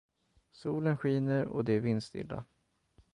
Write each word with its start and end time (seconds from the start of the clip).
Solen 0.51 0.97
skiner 0.97 1.45
och 1.47 1.63
det 1.65 1.73
är 1.73 1.79
vindstilla. 1.79 2.45